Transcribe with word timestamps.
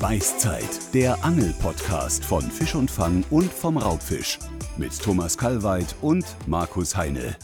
Beißzeit, 0.00 0.94
der 0.94 1.24
Angel-Podcast 1.24 2.24
von 2.24 2.42
Fisch 2.42 2.76
und 2.76 2.88
Fang 2.88 3.24
und 3.30 3.52
vom 3.52 3.76
Raubfisch. 3.76 4.38
Mit 4.76 4.96
Thomas 4.96 5.36
Kalweit 5.36 5.92
und 6.02 6.24
Markus 6.46 6.96
Heine. 6.96 7.36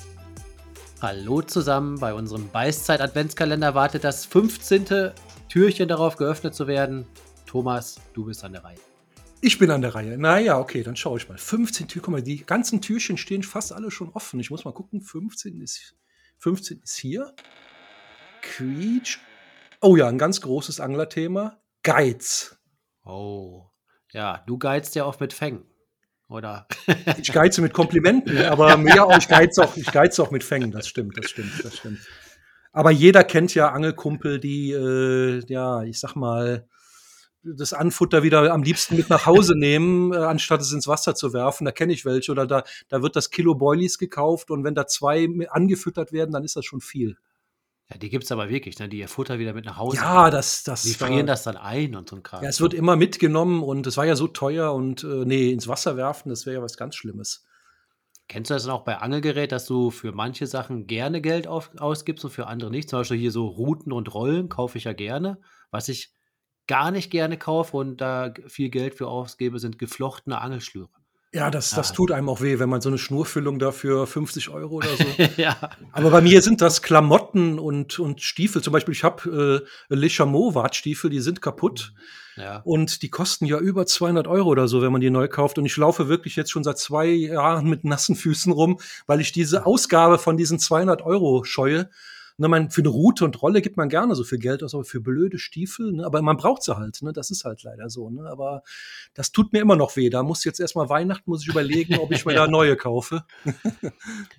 Hallo 1.02 1.42
zusammen, 1.42 1.98
bei 1.98 2.14
unserem 2.14 2.48
Beißzeit-Adventskalender 2.50 3.74
wartet 3.74 4.04
das 4.04 4.24
15. 4.26 5.10
Türchen 5.48 5.88
darauf 5.88 6.16
geöffnet 6.16 6.54
zu 6.54 6.68
werden. 6.68 7.06
Thomas, 7.44 8.00
du 8.12 8.26
bist 8.26 8.44
an 8.44 8.52
der 8.52 8.62
Reihe. 8.62 8.78
Ich 9.40 9.58
bin 9.58 9.72
an 9.72 9.82
der 9.82 9.96
Reihe. 9.96 10.16
Naja, 10.16 10.56
okay, 10.60 10.84
dann 10.84 10.94
schaue 10.94 11.18
ich 11.18 11.28
mal. 11.28 11.36
15 11.36 11.88
Türchen, 11.88 12.02
guck 12.02 12.12
mal, 12.12 12.22
die 12.22 12.46
ganzen 12.46 12.80
Türchen 12.80 13.16
stehen 13.16 13.42
fast 13.42 13.72
alle 13.72 13.90
schon 13.90 14.10
offen. 14.10 14.38
Ich 14.38 14.52
muss 14.52 14.64
mal 14.64 14.72
gucken, 14.72 15.00
15 15.00 15.60
ist, 15.60 15.96
15 16.38 16.82
ist 16.84 16.96
hier. 16.96 17.34
Quietsch. 18.42 19.18
Oh 19.80 19.96
ja, 19.96 20.06
ein 20.06 20.18
ganz 20.18 20.40
großes 20.40 20.78
Anglerthema. 20.78 21.58
Geiz. 21.84 22.58
Oh, 23.04 23.66
ja, 24.10 24.42
du 24.46 24.58
geizt 24.58 24.94
ja 24.94 25.04
oft 25.04 25.20
mit 25.20 25.32
Fängen, 25.32 25.64
oder? 26.28 26.66
Ich 27.18 27.30
geize 27.30 27.60
mit 27.60 27.74
Komplimenten, 27.74 28.38
aber 28.46 28.76
ja, 28.78 29.16
ich 29.16 29.28
geize 29.28 29.62
auch, 29.62 29.76
ich 29.76 29.92
geize 29.92 30.22
auch 30.22 30.30
mit 30.30 30.42
Fängen. 30.42 30.72
Das 30.72 30.88
stimmt, 30.88 31.16
das 31.18 31.30
stimmt, 31.30 31.52
das 31.62 31.76
stimmt. 31.76 32.00
Aber 32.72 32.90
jeder 32.90 33.22
kennt 33.22 33.54
ja 33.54 33.68
Angelkumpel, 33.68 34.40
die, 34.40 34.72
äh, 34.72 35.44
ja, 35.46 35.82
ich 35.82 36.00
sag 36.00 36.16
mal, 36.16 36.66
das 37.44 37.74
Anfutter 37.74 38.22
wieder 38.22 38.50
am 38.52 38.62
liebsten 38.62 38.96
mit 38.96 39.10
nach 39.10 39.26
Hause 39.26 39.54
nehmen, 39.56 40.12
äh, 40.12 40.16
anstatt 40.16 40.62
es 40.62 40.72
ins 40.72 40.88
Wasser 40.88 41.14
zu 41.14 41.34
werfen. 41.34 41.66
Da 41.66 41.72
kenne 41.72 41.92
ich 41.92 42.06
welche. 42.06 42.32
Oder 42.32 42.46
da, 42.46 42.64
da 42.88 43.02
wird 43.02 43.16
das 43.16 43.30
Kilo 43.30 43.54
Boilies 43.54 43.98
gekauft 43.98 44.50
und 44.50 44.64
wenn 44.64 44.74
da 44.74 44.86
zwei 44.86 45.28
angefüttert 45.50 46.12
werden, 46.12 46.32
dann 46.32 46.44
ist 46.44 46.56
das 46.56 46.64
schon 46.64 46.80
viel. 46.80 47.16
Ja, 47.90 47.98
die 47.98 48.08
gibt 48.08 48.24
es 48.24 48.32
aber 48.32 48.48
wirklich, 48.48 48.78
ne? 48.78 48.88
die 48.88 48.98
ihr 48.98 49.08
Futter 49.08 49.38
wieder 49.38 49.52
mit 49.52 49.66
nach 49.66 49.76
Hause 49.76 49.98
Ja, 49.98 50.30
das, 50.30 50.62
das. 50.64 50.82
Die 50.82 50.94
frieren 50.94 51.26
das 51.26 51.42
dann 51.42 51.56
ein 51.56 51.94
und 51.94 52.08
so 52.08 52.16
ein 52.16 52.22
Kram. 52.22 52.42
Ja, 52.42 52.48
es 52.48 52.60
wird 52.60 52.72
immer 52.72 52.96
mitgenommen 52.96 53.62
und 53.62 53.86
es 53.86 53.96
war 53.96 54.06
ja 54.06 54.16
so 54.16 54.26
teuer 54.26 54.72
und 54.72 55.04
äh, 55.04 55.24
nee, 55.26 55.50
ins 55.50 55.68
Wasser 55.68 55.96
werfen, 55.96 56.30
das 56.30 56.46
wäre 56.46 56.56
ja 56.56 56.62
was 56.62 56.76
ganz 56.78 56.96
Schlimmes. 56.96 57.44
Kennst 58.26 58.50
du 58.50 58.54
das 58.54 58.64
dann 58.64 58.72
auch 58.72 58.84
bei 58.84 58.96
Angelgerät, 58.96 59.52
dass 59.52 59.66
du 59.66 59.90
für 59.90 60.12
manche 60.12 60.46
Sachen 60.46 60.86
gerne 60.86 61.20
Geld 61.20 61.46
auf, 61.46 61.70
ausgibst 61.76 62.24
und 62.24 62.30
für 62.30 62.46
andere 62.46 62.70
nicht? 62.70 62.88
Zum 62.88 63.00
Beispiel 63.00 63.18
hier 63.18 63.30
so 63.30 63.46
Routen 63.46 63.92
und 63.92 64.14
Rollen 64.14 64.48
kaufe 64.48 64.78
ich 64.78 64.84
ja 64.84 64.94
gerne. 64.94 65.38
Was 65.70 65.90
ich 65.90 66.14
gar 66.66 66.90
nicht 66.90 67.10
gerne 67.10 67.36
kaufe 67.36 67.76
und 67.76 68.00
da 68.00 68.32
viel 68.46 68.70
Geld 68.70 68.94
für 68.94 69.08
ausgebe, 69.08 69.58
sind 69.58 69.78
geflochtene 69.78 70.40
Angelschnüre. 70.40 70.88
Ja, 71.34 71.50
das, 71.50 71.70
das 71.70 71.90
Ah. 71.90 71.94
tut 71.94 72.12
einem 72.12 72.28
auch 72.28 72.40
weh, 72.40 72.60
wenn 72.60 72.68
man 72.68 72.80
so 72.80 72.88
eine 72.88 72.96
Schnurfüllung 72.96 73.58
dafür 73.58 74.06
50 74.06 74.50
Euro 74.50 74.76
oder 74.76 74.88
so. 74.96 75.04
ja. 75.36 75.56
Aber 75.92 76.10
bei 76.10 76.20
mir 76.20 76.40
sind 76.42 76.60
das 76.60 76.80
Klamotten 76.80 77.58
und, 77.58 77.98
und 77.98 78.20
Stiefel. 78.22 78.62
Zum 78.62 78.72
Beispiel, 78.72 78.94
ich 78.94 79.02
habe 79.02 79.64
äh, 79.90 79.94
Le 79.94 80.08
Chameau 80.08 80.54
Wartstiefel, 80.54 81.10
die 81.10 81.18
sind 81.20 81.42
kaputt. 81.42 81.92
ja. 82.36 82.60
Und 82.64 83.02
die 83.02 83.10
kosten 83.10 83.46
ja 83.46 83.58
über 83.58 83.84
200 83.84 84.28
Euro 84.28 84.48
oder 84.48 84.68
so, 84.68 84.80
wenn 84.80 84.92
man 84.92 85.00
die 85.00 85.10
neu 85.10 85.26
kauft. 85.26 85.58
Und 85.58 85.66
ich 85.66 85.76
laufe 85.76 86.08
wirklich 86.08 86.36
jetzt 86.36 86.52
schon 86.52 86.62
seit 86.62 86.78
zwei 86.78 87.06
Jahren 87.08 87.68
mit 87.68 87.82
nassen 87.84 88.14
Füßen 88.14 88.52
rum, 88.52 88.78
weil 89.08 89.20
ich 89.20 89.32
diese 89.32 89.66
Ausgabe 89.66 90.18
von 90.18 90.36
diesen 90.36 90.60
200 90.60 91.02
Euro 91.02 91.42
scheue. 91.42 91.90
Ne, 92.36 92.48
man, 92.48 92.70
für 92.70 92.80
eine 92.80 92.88
Route 92.88 93.24
und 93.24 93.40
Rolle 93.42 93.62
gibt 93.62 93.76
man 93.76 93.88
gerne 93.88 94.16
so 94.16 94.24
viel 94.24 94.38
Geld 94.38 94.64
aus, 94.64 94.74
aber 94.74 94.84
für 94.84 95.00
blöde 95.00 95.38
Stiefel, 95.38 95.92
ne, 95.92 96.04
aber 96.04 96.20
man 96.20 96.36
braucht 96.36 96.64
sie 96.64 96.76
halt, 96.76 97.00
ne, 97.02 97.12
das 97.12 97.30
ist 97.30 97.44
halt 97.44 97.62
leider 97.62 97.88
so, 97.88 98.10
ne, 98.10 98.28
aber 98.28 98.64
das 99.14 99.30
tut 99.30 99.52
mir 99.52 99.60
immer 99.60 99.76
noch 99.76 99.94
weh. 99.94 100.10
Da 100.10 100.24
muss 100.24 100.42
jetzt 100.42 100.58
erstmal 100.58 100.88
Weihnachten, 100.88 101.30
muss 101.30 101.42
ich 101.42 101.48
überlegen, 101.48 101.96
ob 101.98 102.10
ich 102.10 102.26
mir 102.26 102.34
da 102.34 102.48
neue 102.48 102.76
kaufe. 102.76 103.24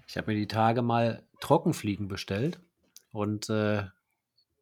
Ich 0.07 0.17
habe 0.17 0.31
mir 0.31 0.37
die 0.37 0.47
Tage 0.47 0.81
mal 0.81 1.23
Trockenfliegen 1.41 2.07
bestellt 2.07 2.59
und 3.11 3.49
äh, 3.49 3.83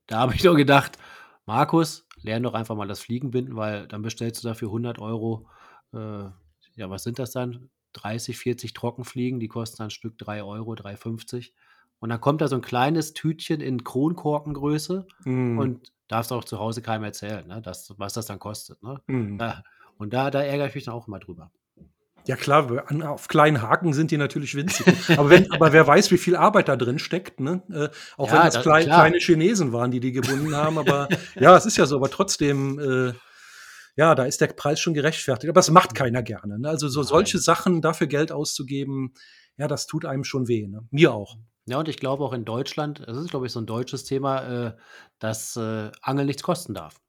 da 0.08 0.20
habe 0.20 0.36
ich 0.36 0.44
nur 0.44 0.56
gedacht, 0.56 0.98
Markus, 1.46 2.08
lern 2.22 2.44
doch 2.44 2.54
einfach 2.54 2.76
mal 2.76 2.88
das 2.88 3.02
Fliegenbinden, 3.02 3.56
weil 3.56 3.88
dann 3.88 4.02
bestellst 4.02 4.44
du 4.44 4.48
dafür 4.48 4.70
100 4.70 5.00
Euro, 5.00 5.48
äh, 5.94 5.98
ja, 6.76 6.90
was 6.90 7.04
sind 7.04 7.20
das 7.20 7.32
dann? 7.32 7.70
30, 7.94 8.38
40 8.38 8.74
Trockenfliegen, 8.74 9.40
die 9.40 9.48
kosten 9.48 9.78
dann 9.78 9.88
ein 9.88 9.92
Stück 9.92 10.18
3 10.18 10.44
Euro, 10.44 10.74
3,50. 10.74 11.52
Und 12.04 12.10
dann 12.10 12.20
kommt 12.20 12.42
da 12.42 12.50
so 12.50 12.56
ein 12.58 12.62
kleines 12.62 13.14
Tütchen 13.14 13.62
in 13.62 13.86
Kronkorkengröße 13.86 15.08
Mm, 15.24 15.58
und 15.58 15.94
darfst 16.10 16.34
auch 16.34 16.44
zu 16.44 16.60
Hause 16.60 16.82
keinem 16.82 17.06
erzählen, 17.06 17.48
ne, 17.48 17.62
dass, 17.62 17.94
was 17.98 18.12
das 18.12 18.26
dann 18.26 18.40
kostet. 18.40 18.84
Ne? 18.84 19.00
mm. 19.08 19.38
Ja, 19.40 19.64
und 19.98 20.14
da, 20.14 20.30
da 20.30 20.42
ärgere 20.44 20.68
ich 20.68 20.76
mich 20.76 20.84
dann 20.84 20.96
auch 20.96 21.08
immer 21.08 21.20
drüber. 21.20 21.50
Ja 22.28 22.36
klar, 22.36 22.84
auf 23.10 23.30
kleinen 23.30 23.62
Haken 23.62 23.94
sind 23.94 24.12
die 24.12 24.18
natürlich 24.18 24.54
winzig. 24.54 24.86
aber, 25.18 25.30
wenn, 25.30 25.50
aber 25.54 25.72
wer 25.72 25.88
weiß, 25.88 26.12
wie 26.12 26.18
viel 26.18 26.36
Arbeit 26.36 26.68
da 26.68 26.76
drin 26.76 27.00
steckt, 27.00 27.40
ne? 27.40 27.64
Äh, 27.72 27.88
auch 28.18 28.28
Ja, 28.28 28.34
wenn 28.34 28.44
das 28.48 28.54
da- 28.56 28.62
klein, 28.64 28.84
kleine 28.84 29.18
Chinesen 29.20 29.72
waren, 29.72 29.90
die 29.90 30.02
die 30.02 30.12
gebunden 30.12 30.54
haben. 30.58 30.78
Aber 30.78 31.08
ja, 31.40 31.56
es 31.56 31.66
ist 31.66 31.78
ja 31.78 31.86
so. 31.86 31.96
Aber 31.96 32.10
trotzdem, 32.10 32.80
äh, 32.80 33.14
ja, 33.96 34.14
da 34.14 34.26
ist 34.26 34.42
der 34.42 34.48
Preis 34.48 34.82
schon 34.82 34.94
gerechtfertigt. 34.94 35.48
Aber 35.50 35.60
das 35.60 35.72
macht 35.72 35.96
keiner 35.96 36.22
gerne. 36.22 36.60
Ne? 36.60 36.68
Also 36.68 36.90
so 36.90 37.00
Nein. 37.00 37.08
solche 37.08 37.40
Sachen 37.40 37.82
dafür 37.82 38.08
Geld 38.08 38.34
auszugeben, 38.34 39.14
ja, 39.56 39.70
das 39.70 39.88
tut 39.88 40.04
einem 40.04 40.26
schon 40.26 40.50
weh. 40.50 40.68
Ne? 40.68 40.86
Mir 40.92 41.14
auch. 41.14 41.38
Ja, 41.66 41.80
und 41.80 41.88
ich 41.88 41.98
glaube 41.98 42.24
auch 42.24 42.34
in 42.34 42.46
Deutschland, 42.46 43.04
das 43.06 43.18
ist, 43.18 43.30
glaube 43.30 43.46
ich, 43.46 43.52
so 43.52 43.60
ein 43.60 43.66
deutsches 43.66 44.04
Thema, 44.04 44.68
äh, 44.68 44.74
dass 45.20 45.56
äh, 45.56 45.92
Angeln 46.02 46.28
nichts 46.28 46.44
kosten 46.44 46.74
darf. 46.74 47.00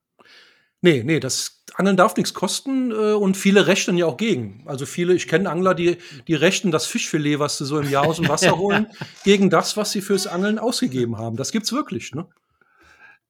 Nee, 0.81 1.03
nee, 1.03 1.19
das 1.19 1.65
Angeln 1.77 1.97
darf 1.97 2.15
nichts 2.17 2.35
kosten 2.35 2.93
äh, 2.93 3.15
und 3.15 3.37
viele 3.37 3.67
rechnen 3.67 3.97
ja 3.97 4.05
auch 4.07 4.19
gegen. 4.19 4.63
Also 4.67 4.85
viele, 4.87 5.15
ich 5.15 5.27
kenne 5.27 5.51
Angler, 5.51 5.75
die, 5.75 5.97
die 6.29 6.35
rechnen 6.35 6.71
das 6.71 6.87
Fischfilet, 6.87 7.39
was 7.39 7.59
sie 7.59 7.65
so 7.65 7.81
im 7.81 7.89
Jahr 7.89 8.07
aus 8.07 8.17
dem 8.17 8.29
Wasser 8.29 8.59
holen, 8.59 8.87
gegen 9.25 9.51
das, 9.51 9.77
was 9.77 9.93
sie 9.93 10.03
fürs 10.03 10.27
Angeln 10.27 10.59
ausgegeben 10.59 11.17
haben. 11.17 11.37
Das 11.37 11.53
gibt's 11.53 11.73
wirklich, 11.73 12.15
ne? 12.15 12.27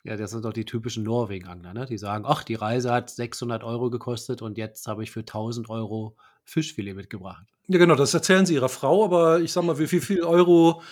Ja, 0.03 0.17
das 0.17 0.33
sind 0.33 0.45
doch 0.45 0.53
die 0.53 0.67
typischen 0.67 1.05
Norwegen-Angler, 1.05 1.73
ne? 1.73 1.87
Die 1.87 1.97
sagen, 1.97 2.25
ach, 2.27 2.43
die 2.43 2.57
Reise 2.57 2.93
hat 2.93 3.09
600 3.09 3.65
Euro 3.65 3.89
gekostet 3.89 4.43
und 4.43 4.59
jetzt 4.59 4.87
habe 4.89 5.03
ich 5.05 5.11
für 5.11 5.21
1000 5.21 5.71
Euro 5.71 6.17
Fischfilet 6.45 6.95
mitgebracht. 6.95 7.47
Ja, 7.69 7.79
genau, 7.79 7.95
das 7.95 8.13
erzählen 8.13 8.45
sie 8.45 8.55
ihrer 8.55 8.69
Frau, 8.69 9.05
aber 9.05 9.41
ich 9.41 9.53
sag 9.53 9.65
mal, 9.65 9.79
wie 9.79 9.87
viel, 9.87 10.03
viel 10.03 10.23
Euro 10.23 10.83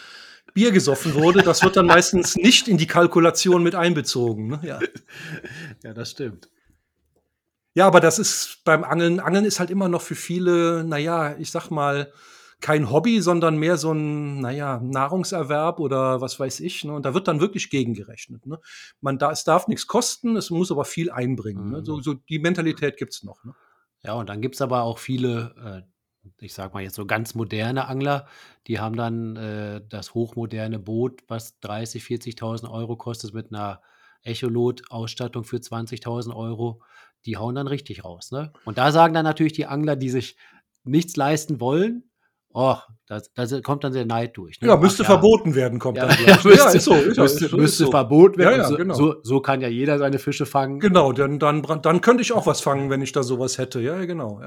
Bier 0.54 0.70
gesoffen 0.72 1.14
wurde, 1.14 1.42
das 1.42 1.62
wird 1.62 1.76
dann 1.76 1.86
meistens 1.86 2.36
nicht 2.36 2.68
in 2.68 2.76
die 2.76 2.86
Kalkulation 2.86 3.62
mit 3.62 3.74
einbezogen. 3.74 4.48
Ne? 4.48 4.60
Ja. 4.62 4.80
Ja, 5.82 5.94
das 5.94 6.10
stimmt. 6.10 6.48
ja, 7.74 7.86
aber 7.86 8.00
das 8.00 8.18
ist 8.18 8.60
beim 8.64 8.84
Angeln, 8.84 9.20
Angeln 9.20 9.44
ist 9.44 9.60
halt 9.60 9.70
immer 9.70 9.88
noch 9.88 10.02
für 10.02 10.14
viele, 10.14 10.84
naja, 10.84 11.36
ich 11.38 11.50
sag 11.50 11.70
mal, 11.70 12.12
kein 12.62 12.90
Hobby, 12.90 13.20
sondern 13.20 13.58
mehr 13.58 13.76
so 13.76 13.92
ein, 13.92 14.40
naja, 14.40 14.80
Nahrungserwerb 14.82 15.80
oder 15.80 16.20
was 16.20 16.38
weiß 16.38 16.60
ich. 16.60 16.84
Ne? 16.84 16.94
Und 16.94 17.04
da 17.04 17.12
wird 17.12 17.28
dann 17.28 17.40
wirklich 17.40 17.68
gegengerechnet. 17.68 18.46
Ne? 18.46 18.58
Man 19.00 19.18
da, 19.18 19.32
es 19.32 19.44
darf 19.44 19.66
nichts 19.66 19.86
kosten, 19.86 20.36
es 20.36 20.48
muss 20.50 20.70
aber 20.70 20.84
viel 20.84 21.10
einbringen. 21.10 21.70
Ne? 21.70 21.78
Mhm. 21.78 21.84
So, 21.84 22.00
so 22.00 22.14
die 22.14 22.38
Mentalität 22.38 22.96
gibt's 22.96 23.24
noch. 23.24 23.42
Ne? 23.44 23.54
Ja, 24.04 24.14
und 24.14 24.28
dann 24.28 24.40
gibt 24.40 24.54
es 24.54 24.62
aber 24.62 24.82
auch 24.82 24.98
viele, 24.98 25.54
äh, 25.86 25.91
ich 26.40 26.54
sag 26.54 26.74
mal 26.74 26.82
jetzt 26.82 26.94
so 26.94 27.06
ganz 27.06 27.34
moderne 27.34 27.86
Angler, 27.88 28.26
die 28.66 28.78
haben 28.78 28.96
dann 28.96 29.36
äh, 29.36 29.80
das 29.88 30.14
hochmoderne 30.14 30.78
Boot, 30.78 31.22
was 31.28 31.58
30, 31.60 32.02
40.000 32.02 32.70
Euro 32.70 32.96
kostet, 32.96 33.34
mit 33.34 33.52
einer 33.52 33.80
Echolot-Ausstattung 34.22 35.44
für 35.44 35.56
20.000 35.56 36.34
Euro. 36.34 36.82
Die 37.24 37.36
hauen 37.36 37.54
dann 37.54 37.66
richtig 37.66 38.04
raus. 38.04 38.30
Ne? 38.32 38.52
Und 38.64 38.78
da 38.78 38.92
sagen 38.92 39.14
dann 39.14 39.24
natürlich 39.24 39.52
die 39.52 39.66
Angler, 39.66 39.96
die 39.96 40.10
sich 40.10 40.36
nichts 40.84 41.16
leisten 41.16 41.60
wollen, 41.60 42.10
oh, 42.54 42.76
da, 43.06 43.20
da 43.34 43.60
kommt 43.60 43.84
dann 43.84 43.92
der 43.92 44.04
Neid 44.04 44.36
durch. 44.36 44.60
Ne? 44.60 44.68
Ja, 44.68 44.76
müsste 44.76 45.02
Ach 45.04 45.06
verboten 45.06 45.54
werden, 45.54 45.78
kommt 45.78 45.98
Ja, 45.98 46.06
dann 46.06 46.16
ja, 46.26 46.38
müsste, 46.42 46.76
ist 46.76 46.84
so. 46.84 46.94
Ist 46.94 47.18
müsste, 47.18 47.48
so, 47.48 47.56
müsste 47.56 47.84
so. 47.84 47.90
verboten 47.90 48.38
werden. 48.38 48.60
Ja, 48.60 48.70
ja, 48.70 48.76
genau. 48.76 48.94
so, 48.94 49.16
so 49.22 49.40
kann 49.40 49.60
ja 49.60 49.68
jeder 49.68 49.98
seine 49.98 50.18
Fische 50.18 50.46
fangen. 50.46 50.80
Genau, 50.80 51.12
dann, 51.12 51.38
dann, 51.38 51.62
dann 51.62 52.00
könnte 52.00 52.22
ich 52.22 52.32
auch 52.32 52.46
was 52.46 52.60
fangen, 52.60 52.90
wenn 52.90 53.02
ich 53.02 53.12
da 53.12 53.22
sowas 53.22 53.58
hätte. 53.58 53.80
Ja, 53.80 53.96
ja, 53.96 54.04
genau. 54.04 54.40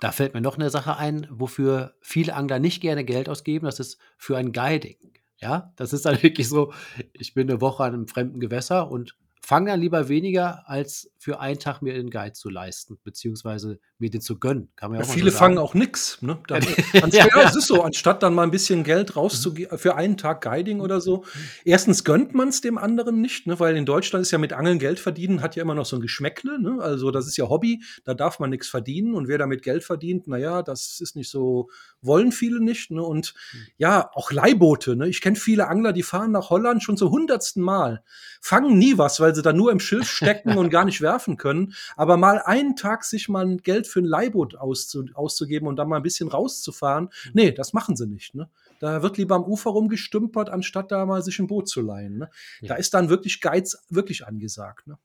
Da 0.00 0.12
fällt 0.12 0.34
mir 0.34 0.40
noch 0.40 0.56
eine 0.56 0.70
Sache 0.70 0.96
ein, 0.96 1.26
wofür 1.30 1.94
viele 2.00 2.34
Angler 2.34 2.58
nicht 2.58 2.80
gerne 2.80 3.04
Geld 3.04 3.28
ausgeben. 3.28 3.66
Das 3.66 3.80
ist 3.80 3.98
für 4.18 4.36
ein 4.36 4.52
Guiding. 4.52 4.98
Ja, 5.38 5.72
das 5.76 5.92
ist 5.92 6.06
dann 6.06 6.22
wirklich 6.22 6.48
so, 6.48 6.72
ich 7.12 7.34
bin 7.34 7.48
eine 7.48 7.60
Woche 7.60 7.84
an 7.84 7.94
einem 7.94 8.08
fremden 8.08 8.40
Gewässer 8.40 8.90
und 8.90 9.16
fange 9.40 9.70
dann 9.70 9.80
lieber 9.80 10.08
weniger, 10.08 10.68
als 10.68 11.12
für 11.18 11.40
einen 11.40 11.60
Tag 11.60 11.80
mir 11.80 11.94
den 11.94 12.10
Guide 12.10 12.32
zu 12.32 12.50
leisten, 12.50 12.98
beziehungsweise 13.04 13.78
mir 13.98 14.10
den 14.10 14.20
zu 14.20 14.38
gönnen. 14.38 14.68
Kann 14.76 14.90
man 14.90 15.00
ja 15.00 15.06
Ja, 15.06 15.12
viele 15.12 15.30
so 15.30 15.38
fangen 15.38 15.58
auch 15.58 15.74
nix. 15.74 16.20
Ne? 16.20 16.38
Dann, 16.48 16.62
Ja. 16.92 17.26
ja, 17.26 17.42
es 17.48 17.56
ist 17.56 17.66
so, 17.66 17.82
anstatt 17.82 18.22
dann 18.22 18.34
mal 18.34 18.42
ein 18.42 18.50
bisschen 18.50 18.84
Geld 18.84 19.16
rauszugeben 19.16 19.78
für 19.78 19.94
einen 19.94 20.16
Tag 20.16 20.42
Guiding 20.42 20.80
oder 20.80 21.00
so. 21.00 21.24
Erstens 21.64 22.04
gönnt 22.04 22.34
man 22.34 22.48
es 22.48 22.60
dem 22.60 22.78
anderen 22.78 23.20
nicht, 23.20 23.46
ne? 23.46 23.58
weil 23.58 23.76
in 23.76 23.86
Deutschland 23.86 24.22
ist 24.22 24.30
ja 24.30 24.38
mit 24.38 24.52
Angeln 24.52 24.78
Geld 24.78 25.00
verdienen, 25.00 25.40
hat 25.40 25.56
ja 25.56 25.62
immer 25.62 25.74
noch 25.74 25.86
so 25.86 25.96
ein 25.96 26.02
Geschmäckle. 26.02 26.60
Ne? 26.60 26.78
Also 26.80 27.10
das 27.10 27.26
ist 27.26 27.36
ja 27.36 27.48
Hobby, 27.48 27.82
da 28.04 28.14
darf 28.14 28.38
man 28.38 28.50
nichts 28.50 28.68
verdienen. 28.68 29.14
Und 29.14 29.28
wer 29.28 29.38
damit 29.38 29.62
Geld 29.62 29.84
verdient, 29.84 30.26
naja, 30.26 30.62
das 30.62 31.00
ist 31.00 31.16
nicht 31.16 31.30
so, 31.30 31.70
wollen 32.02 32.32
viele 32.32 32.60
nicht. 32.60 32.90
Ne? 32.90 33.02
Und 33.02 33.34
ja, 33.78 34.10
auch 34.14 34.30
Leihboote. 34.30 34.96
Ne? 34.96 35.08
Ich 35.08 35.20
kenne 35.20 35.36
viele 35.36 35.68
Angler, 35.68 35.92
die 35.92 36.02
fahren 36.02 36.32
nach 36.32 36.50
Holland 36.50 36.82
schon 36.82 36.96
zum 36.96 37.10
hundertsten 37.10 37.62
Mal, 37.62 38.02
fangen 38.40 38.78
nie 38.78 38.98
was, 38.98 39.20
weil 39.20 39.34
sie 39.34 39.42
da 39.42 39.52
nur 39.52 39.72
im 39.72 39.80
Schiff 39.80 40.10
stecken 40.10 40.56
und 40.58 40.70
gar 40.70 40.84
nicht 40.84 41.00
werfen 41.00 41.36
können. 41.36 41.74
Aber 41.96 42.16
mal 42.16 42.38
einen 42.38 42.76
Tag 42.76 43.04
sich 43.04 43.28
mal 43.28 43.46
ein 43.46 43.58
Geld 43.58 43.85
für 43.88 44.00
ein 44.00 44.04
Leihboot 44.04 44.56
auszu 44.56 45.04
auszugeben 45.14 45.68
und 45.68 45.76
dann 45.76 45.88
mal 45.88 45.96
ein 45.96 46.02
bisschen 46.02 46.28
rauszufahren, 46.28 47.10
nee, 47.32 47.52
das 47.52 47.72
machen 47.72 47.96
sie 47.96 48.06
nicht. 48.06 48.34
Ne? 48.34 48.50
Da 48.80 49.02
wird 49.02 49.16
lieber 49.18 49.34
am 49.36 49.44
Ufer 49.44 49.70
rumgestümpert, 49.70 50.50
anstatt 50.50 50.90
da 50.92 51.06
mal 51.06 51.22
sich 51.22 51.38
ein 51.38 51.46
Boot 51.46 51.68
zu 51.68 51.80
leihen. 51.80 52.18
Ne? 52.18 52.30
Da 52.62 52.74
Ja. 52.74 52.74
ist 52.76 52.94
dann 52.94 53.08
wirklich 53.08 53.40
Geiz 53.40 53.76
wirklich 53.88 54.26
angesagt. 54.26 54.86
Ne? 54.86 54.98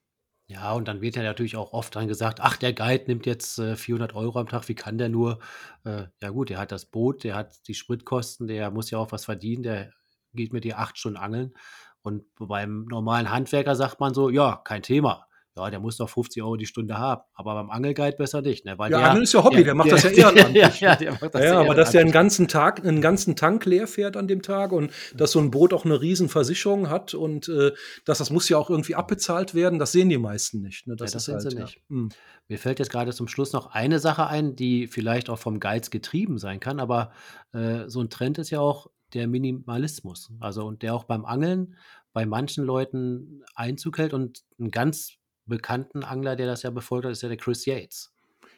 Ja, 0.48 0.72
und 0.72 0.86
dann 0.88 1.00
wird 1.00 1.16
ja 1.16 1.22
natürlich 1.22 1.56
auch 1.56 1.72
oft 1.72 1.96
dann 1.96 2.08
gesagt, 2.08 2.40
ach, 2.40 2.56
der 2.56 2.74
Guide 2.74 3.04
nimmt 3.06 3.24
jetzt 3.26 3.58
äh, 3.58 3.76
400 3.76 4.14
Euro 4.14 4.38
am 4.38 4.48
Tag, 4.48 4.68
wie 4.68 4.74
kann 4.74 4.98
der 4.98 5.08
nur? 5.08 5.38
Äh, 5.84 6.04
ja 6.20 6.28
gut, 6.30 6.50
der 6.50 6.58
hat 6.58 6.72
das 6.72 6.84
Boot, 6.84 7.24
der 7.24 7.34
hat 7.36 7.66
die 7.68 7.74
Spritkosten, 7.74 8.48
der 8.48 8.70
muss 8.70 8.90
ja 8.90 8.98
auch 8.98 9.12
was 9.12 9.24
verdienen, 9.24 9.62
der 9.62 9.92
geht 10.34 10.52
mit 10.52 10.64
dir 10.64 10.78
acht 10.78 10.98
Stunden 10.98 11.16
angeln. 11.16 11.54
Und 12.02 12.24
beim 12.38 12.84
normalen 12.86 13.30
Handwerker 13.30 13.76
sagt 13.76 14.00
man 14.00 14.12
so, 14.12 14.28
ja, 14.28 14.56
kein 14.56 14.82
Thema. 14.82 15.26
Ja, 15.54 15.68
der 15.68 15.80
muss 15.80 15.98
doch 15.98 16.08
50 16.08 16.42
Euro 16.42 16.56
die 16.56 16.64
Stunde 16.64 16.96
haben. 16.96 17.22
Aber 17.34 17.54
beim 17.54 17.68
Angelguide 17.70 18.16
besser 18.16 18.40
nicht, 18.40 18.64
ne? 18.64 18.78
Weil 18.78 18.90
Ja, 18.90 18.98
der, 18.98 19.08
Angeln 19.10 19.24
ist 19.24 19.34
ja 19.34 19.44
Hobby, 19.44 19.56
der, 19.56 19.64
der 19.64 19.74
macht 19.74 19.90
der, 19.90 19.96
das 19.96 20.04
ja 20.04 20.10
ehrenamtlich. 20.30 20.62
ja, 20.62 20.68
ne? 20.68 20.74
ja, 20.80 20.96
der 20.96 21.12
macht 21.12 21.34
das 21.34 21.44
Ja, 21.44 21.60
aber 21.60 21.74
dass 21.74 21.90
der 21.90 22.00
einen 22.00 22.10
ganzen 22.10 22.48
Tag, 22.48 22.84
einen 22.84 23.02
ganzen 23.02 23.36
Tank 23.36 23.66
leer 23.66 23.86
fährt 23.86 24.16
an 24.16 24.28
dem 24.28 24.40
Tag 24.40 24.72
und 24.72 24.92
dass 25.14 25.32
so 25.32 25.40
ein 25.40 25.50
Boot 25.50 25.74
auch 25.74 25.84
eine 25.84 26.00
riesen 26.00 26.30
Versicherung 26.30 26.88
hat 26.88 27.12
und 27.12 27.48
äh, 27.48 27.72
dass 28.06 28.18
das 28.18 28.30
muss 28.30 28.48
ja 28.48 28.56
auch 28.56 28.70
irgendwie 28.70 28.94
abbezahlt 28.94 29.54
werden, 29.54 29.78
das 29.78 29.92
sehen 29.92 30.08
die 30.08 30.16
meisten 30.16 30.62
nicht. 30.62 30.86
Ne? 30.86 30.94
Ja, 30.94 30.96
Das 30.96 31.12
das 31.12 31.22
ist 31.22 31.24
sehen 31.26 31.34
halt, 31.34 31.50
sie 31.50 31.56
ja. 31.56 31.64
nicht. 31.64 31.80
Hm. 31.88 32.08
Mir 32.48 32.58
fällt 32.58 32.78
jetzt 32.78 32.90
gerade 32.90 33.12
zum 33.12 33.28
Schluss 33.28 33.52
noch 33.52 33.66
eine 33.66 33.98
Sache 33.98 34.26
ein, 34.26 34.56
die 34.56 34.86
vielleicht 34.86 35.28
auch 35.28 35.38
vom 35.38 35.60
Geiz 35.60 35.90
getrieben 35.90 36.38
sein 36.38 36.60
kann, 36.60 36.80
aber 36.80 37.12
äh, 37.52 37.88
so 37.88 38.00
ein 38.00 38.08
Trend 38.08 38.38
ist 38.38 38.50
ja 38.50 38.60
auch 38.60 38.88
der 39.12 39.26
Minimalismus. 39.26 40.30
Also 40.40 40.64
und 40.64 40.82
der 40.82 40.94
auch 40.94 41.04
beim 41.04 41.26
Angeln 41.26 41.76
bei 42.12 42.26
manchen 42.26 42.64
Leuten 42.64 43.42
Einzug 43.54 43.98
hält 43.98 44.14
und 44.14 44.42
einen 44.58 44.70
ganz 44.70 45.18
bekannten 45.46 46.04
Angler, 46.04 46.36
der 46.36 46.46
das 46.46 46.62
ja 46.62 46.70
befolgt 46.70 47.04
hat, 47.04 47.12
ist 47.12 47.22
ja 47.22 47.28
der 47.28 47.38
Chris 47.38 47.66
Yates. 47.66 48.12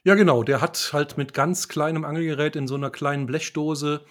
Ja, 0.04 0.14
genau, 0.14 0.42
der 0.42 0.60
hat 0.60 0.90
halt 0.92 1.16
mit 1.16 1.32
ganz 1.32 1.68
kleinem 1.68 2.04
Angelgerät 2.04 2.56
in 2.56 2.68
so 2.68 2.74
einer 2.74 2.90
kleinen 2.90 3.26
Blechdose 3.26 4.04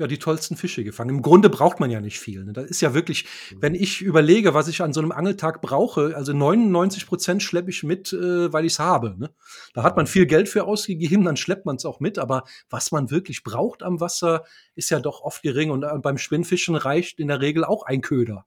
ja 0.00 0.06
die 0.06 0.18
tollsten 0.18 0.56
Fische 0.56 0.82
gefangen. 0.82 1.10
Im 1.10 1.22
Grunde 1.22 1.50
braucht 1.50 1.78
man 1.78 1.90
ja 1.90 2.00
nicht 2.00 2.18
viel. 2.18 2.44
Ne? 2.44 2.52
Das 2.52 2.64
ist 2.64 2.80
ja 2.80 2.94
wirklich, 2.94 3.26
wenn 3.60 3.74
ich 3.74 4.00
überlege, 4.00 4.54
was 4.54 4.66
ich 4.66 4.80
an 4.80 4.92
so 4.92 5.00
einem 5.00 5.12
Angeltag 5.12 5.60
brauche, 5.60 6.16
also 6.16 6.32
99 6.32 7.06
Prozent 7.06 7.42
schleppe 7.42 7.70
ich 7.70 7.82
mit, 7.82 8.12
äh, 8.12 8.52
weil 8.52 8.64
ich 8.64 8.72
es 8.72 8.78
habe. 8.78 9.14
Ne? 9.18 9.30
Da 9.74 9.82
hat 9.82 9.96
man 9.96 10.06
viel 10.06 10.24
Geld 10.26 10.48
für 10.48 10.64
ausgegeben, 10.64 11.24
dann 11.24 11.36
schleppt 11.36 11.66
man 11.66 11.76
es 11.76 11.84
auch 11.84 12.00
mit. 12.00 12.18
Aber 12.18 12.44
was 12.70 12.92
man 12.92 13.10
wirklich 13.10 13.44
braucht 13.44 13.82
am 13.82 14.00
Wasser, 14.00 14.44
ist 14.74 14.90
ja 14.90 15.00
doch 15.00 15.20
oft 15.20 15.42
gering. 15.42 15.70
Und 15.70 15.82
äh, 15.82 15.98
beim 16.00 16.16
Spinnfischen 16.16 16.76
reicht 16.76 17.20
in 17.20 17.28
der 17.28 17.40
Regel 17.40 17.64
auch 17.64 17.84
ein 17.84 18.00
Köder. 18.00 18.46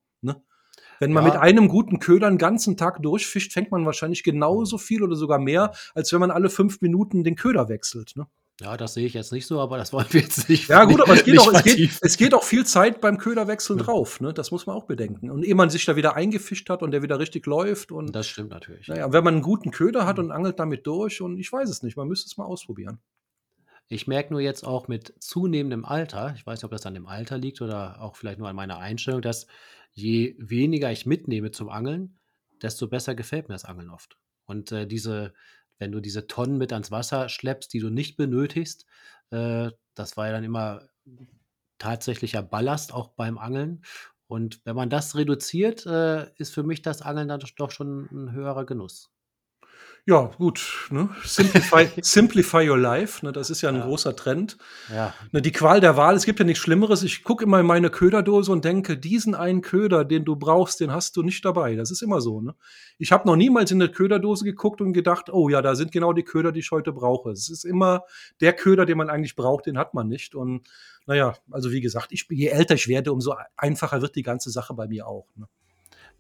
Wenn 1.04 1.14
man 1.14 1.26
Ja. 1.26 1.34
mit 1.34 1.40
einem 1.42 1.68
guten 1.68 2.00
Köder 2.00 2.28
einen 2.28 2.38
ganzen 2.38 2.78
Tag 2.78 3.02
durchfischt, 3.02 3.52
fängt 3.54 3.72
man 3.72 3.86
wahrscheinlich 3.86 4.24
genauso 4.24 4.78
viel 4.78 5.04
oder 5.04 5.16
sogar 5.16 5.40
mehr, 5.40 5.72
als 5.94 6.12
wenn 6.14 6.20
man 6.20 6.32
alle 6.32 6.50
fünf 6.50 6.82
Minuten 6.82 7.24
den 7.24 7.36
Köder 7.36 7.68
wechselt. 7.70 8.14
Ne? 8.16 8.26
Ja, 8.62 8.78
das 8.78 8.94
sehe 8.94 9.06
ich 9.08 9.14
jetzt 9.16 9.32
nicht 9.32 9.48
so, 9.48 9.60
aber 9.60 9.78
das 9.78 9.92
wollen 9.94 10.06
wir 10.12 10.22
jetzt 10.22 10.48
nicht. 10.48 10.70
Ja, 10.70 10.86
gut, 10.86 11.02
aber 11.02 11.14
es 11.14 11.24
geht, 11.26 11.40
auch, 11.40 11.52
es, 11.52 11.64
geht, 11.64 11.92
es 12.02 12.18
geht 12.18 12.34
auch 12.36 12.44
viel 12.44 12.66
Zeit 12.66 13.02
beim 13.02 13.18
Köderwechsel 13.18 13.78
drauf. 13.78 14.22
Ne? 14.22 14.32
Das 14.34 14.52
muss 14.52 14.68
man 14.68 14.76
auch 14.76 14.86
bedenken. 14.86 15.32
Und 15.32 15.44
ehe 15.44 15.56
man 15.56 15.70
sich 15.72 15.86
da 15.86 15.96
wieder 15.96 16.16
eingefischt 16.16 16.70
hat 16.70 16.84
und 16.84 16.92
der 16.92 17.02
wieder 17.02 17.20
richtig 17.20 17.46
läuft 17.48 17.92
und 17.92 18.16
Das 18.16 18.28
stimmt 18.28 18.52
natürlich. 18.52 18.88
naja, 18.88 19.12
wenn 19.12 19.24
man 19.24 19.34
einen 19.36 19.44
guten 19.44 19.72
Köder 19.72 20.06
hat 20.06 20.20
und 20.20 20.32
angelt 20.32 20.60
damit 20.60 20.86
durch 20.88 21.22
und 21.22 21.38
ich 21.40 21.52
weiß 21.52 21.68
es 21.70 21.82
nicht, 21.84 21.98
man 21.98 22.08
müsste 22.08 22.28
es 22.28 22.38
mal 22.38 22.46
ausprobieren. 22.46 23.00
Ich 23.88 24.08
merke 24.08 24.34
nur 24.34 24.42
jetzt 24.42 24.64
auch 24.66 24.88
mit 24.88 25.14
zunehmendem 25.20 25.86
Alter, 25.86 26.34
ich 26.36 26.46
weiß 26.46 26.60
nicht, 26.60 26.66
ob 26.66 26.72
das 26.72 26.86
an 26.86 26.94
dem 26.94 27.08
Alter 27.08 27.38
liegt 27.38 27.62
oder 27.62 28.02
auch 28.02 28.16
vielleicht 28.16 28.40
nur 28.40 28.50
an 28.50 28.56
meiner 28.56 28.80
Einstellung, 28.80 29.22
dass 29.22 29.48
je 29.92 30.36
weniger 30.40 30.92
ich 30.92 31.06
mitnehme 31.06 31.52
zum 31.52 31.70
Angeln, 31.70 32.18
desto 32.62 32.88
besser 32.88 33.14
gefällt 33.16 33.50
mir 33.50 33.56
das 33.56 33.66
Angeln 33.66 33.90
oft. 33.90 34.18
Und 34.46 34.72
äh, 34.72 34.88
diese, 34.88 35.34
wenn 35.78 35.92
du 35.92 36.00
diese 36.00 36.28
Tonnen 36.28 36.58
mit 36.58 36.74
ans 36.74 36.92
Wasser 36.92 37.30
schleppst, 37.30 37.74
die 37.74 37.80
du 37.80 37.90
nicht 37.90 38.18
benötigst, 38.18 38.86
äh, 39.32 39.72
das 39.96 40.18
war 40.18 40.28
ja 40.28 40.34
dann 40.34 40.44
immer 40.44 40.90
tatsächlicher 41.78 42.42
Ballast 42.42 42.94
auch 42.94 43.10
beim 43.10 43.38
Angeln. 43.38 43.84
Und 44.28 44.62
wenn 44.66 44.76
man 44.76 44.90
das 44.90 45.16
reduziert, 45.16 45.86
äh, 45.86 46.32
ist 46.38 46.54
für 46.54 46.64
mich 46.64 46.82
das 46.82 47.02
Angeln 47.02 47.28
dann 47.28 47.44
doch 47.58 47.72
schon 47.72 48.08
ein 48.12 48.32
höherer 48.32 48.66
Genuss. 48.66 49.12
Ja, 50.06 50.32
gut. 50.38 50.90
Ne? 50.90 51.08
Simplify, 51.24 51.88
simplify 52.02 52.70
your 52.70 52.78
life. 52.78 53.26
Ne? 53.26 53.32
Das 53.32 53.50
ist 53.50 53.62
ja 53.62 53.70
ein 53.70 53.76
Ja. 53.78 53.86
großer 53.86 54.18
Trend. 54.18 54.58
Ja, 54.94 55.14
Ne, 55.32 55.42
die 55.42 55.54
Qual 55.54 55.80
der 55.80 55.96
Wahl, 55.96 56.16
es 56.16 56.26
gibt 56.26 56.40
ja 56.40 56.46
nichts 56.46 56.62
Schlimmeres. 56.62 57.04
Ich 57.04 57.24
gucke 57.24 57.46
immer 57.46 57.62
in 57.62 57.66
meine 57.66 57.90
Köderdose 57.90 58.52
und 58.52 58.66
denke, 58.66 58.98
diesen 58.98 59.34
einen 59.34 59.62
Köder, 59.62 60.04
den 60.04 60.26
du 60.26 60.36
brauchst, 60.36 60.82
den 60.82 60.92
hast 60.92 61.16
du 61.16 61.24
nicht 61.24 61.46
dabei. 61.46 61.76
Das 61.76 61.90
ist 61.90 62.02
immer 62.02 62.20
so. 62.20 62.42
Ne? 62.42 62.54
Ich 62.98 63.14
habe 63.14 63.26
noch 63.26 63.38
niemals 63.38 63.72
in 63.72 63.82
eine 63.82 63.90
Köderdose 63.90 64.44
geguckt 64.44 64.82
und 64.82 64.92
gedacht, 64.92 65.30
oh 65.32 65.48
ja, 65.48 65.62
da 65.62 65.74
sind 65.74 65.94
genau 65.94 66.12
die 66.12 66.24
Köder, 66.24 66.52
die 66.52 66.60
ich 66.60 66.72
heute 66.72 66.92
brauche. 66.92 67.32
Es 67.32 67.50
ist 67.50 67.64
immer 67.64 68.04
der 68.42 68.52
Köder, 68.52 68.86
den 68.86 68.98
man 68.98 69.10
eigentlich 69.10 69.38
braucht, 69.38 69.68
den 69.68 69.78
hat 69.78 69.94
man 69.94 70.10
nicht. 70.10 70.36
Und 70.36 70.68
naja, 71.06 71.34
also 71.50 71.72
wie 71.72 71.82
gesagt, 71.82 72.12
ich, 72.12 72.26
je 72.30 72.48
älter 72.48 72.76
ich 72.76 72.90
werde, 72.90 73.14
umso 73.14 73.36
einfacher 73.56 74.02
wird 74.02 74.18
die 74.18 74.24
ganze 74.24 74.50
Sache 74.50 74.74
bei 74.74 74.86
mir 74.88 75.08
auch. 75.08 75.28
Ne? 75.38 75.48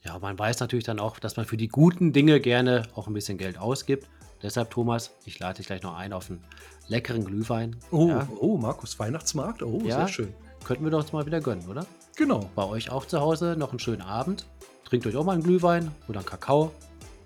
Ja, 0.05 0.19
man 0.19 0.37
weiß 0.37 0.59
natürlich 0.59 0.85
dann 0.85 0.99
auch, 0.99 1.19
dass 1.19 1.37
man 1.37 1.45
für 1.45 1.57
die 1.57 1.69
guten 1.69 2.11
Dinge 2.11 2.39
gerne 2.39 2.83
auch 2.95 3.07
ein 3.07 3.13
bisschen 3.13 3.37
Geld 3.37 3.57
ausgibt. 3.57 4.07
Deshalb, 4.41 4.69
Thomas, 4.71 5.11
ich 5.25 5.39
lade 5.39 5.57
dich 5.57 5.67
gleich 5.67 5.81
noch 5.83 5.95
ein 5.95 6.11
auf 6.11 6.29
einen 6.29 6.43
leckeren 6.89 7.23
Glühwein. 7.23 7.77
Oh, 7.91 8.09
ja, 8.09 8.27
oh, 8.39 8.57
Markus, 8.57 8.99
Weihnachtsmarkt, 8.99 9.63
oh, 9.63 9.81
Ja. 9.85 9.99
sehr 9.99 10.07
schön. 10.09 10.33
könnten 10.65 10.83
wir 10.83 10.91
doch 10.91 10.99
uns 10.99 11.13
mal 11.13 11.25
wieder 11.25 11.39
gönnen, 11.41 11.67
oder? 11.69 11.85
Genau. 12.15 12.49
Bei 12.55 12.63
euch 12.65 12.89
auch 12.91 13.05
zu 13.05 13.19
Hause 13.21 13.55
noch 13.57 13.69
einen 13.71 13.79
schönen 13.79 14.01
Abend. 14.01 14.45
Trinkt 14.85 15.05
euch 15.07 15.15
auch 15.15 15.23
mal 15.25 15.33
einen 15.33 15.43
Glühwein 15.43 15.91
oder 16.07 16.19
einen 16.19 16.25
Kakao 16.25 16.71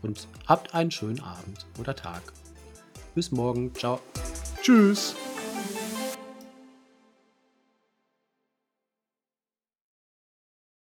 und 0.04 0.28
habt 0.48 0.74
einen 0.76 0.92
schönen 0.92 1.20
Abend 1.22 1.66
oder 1.80 1.96
Tag. 1.96 2.22
Bis 3.16 3.32
morgen. 3.32 3.74
Ciao. 3.76 4.00
Tschüss. 4.62 5.16